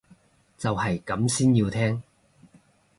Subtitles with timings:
[0.57, 2.01] 就係咁先要聽